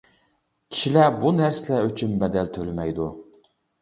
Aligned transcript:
كىشىلەر 0.75 1.11
بۇ 1.19 1.33
نەرسىلەر 1.41 1.85
ئۈچۈن 1.91 2.17
بەدەل 2.25 2.51
تۆلىمەيدۇ. 2.57 3.11